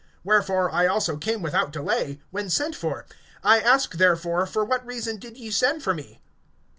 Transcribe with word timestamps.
(29)Wherefore 0.25 0.73
I 0.73 0.87
also 0.87 1.15
came 1.15 1.43
without 1.43 1.71
delay, 1.71 2.19
when 2.31 2.49
sent 2.49 2.75
for. 2.75 3.05
I 3.43 3.59
ask 3.59 3.93
therefore 3.93 4.47
for 4.47 4.65
what 4.65 4.83
reason 4.83 5.17
did 5.19 5.37
ye 5.37 5.51
send 5.51 5.83
for 5.83 5.93
me? 5.93 6.19